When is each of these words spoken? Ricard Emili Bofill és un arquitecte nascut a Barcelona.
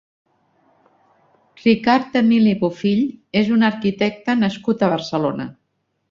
Ricard 1.65 2.17
Emili 2.21 2.53
Bofill 2.63 3.03
és 3.41 3.51
un 3.59 3.67
arquitecte 3.67 4.35
nascut 4.45 4.87
a 4.87 4.91
Barcelona. 4.95 5.47